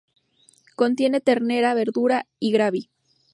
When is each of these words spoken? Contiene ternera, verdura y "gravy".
Contiene 0.75 1.21
ternera, 1.21 1.75
verdura 1.75 2.25
y 2.39 2.51
"gravy". 2.51 2.89